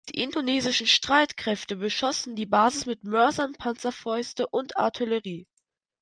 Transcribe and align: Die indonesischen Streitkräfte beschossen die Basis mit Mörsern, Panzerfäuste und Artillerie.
Die 0.09 0.15
indonesischen 0.17 0.87
Streitkräfte 0.87 1.75
beschossen 1.75 2.35
die 2.35 2.47
Basis 2.47 2.87
mit 2.87 3.03
Mörsern, 3.03 3.53
Panzerfäuste 3.53 4.47
und 4.47 4.75
Artillerie. 4.75 5.47